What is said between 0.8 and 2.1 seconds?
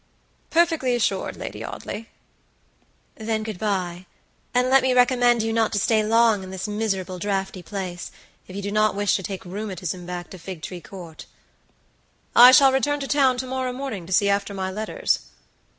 assured, Lady Audley."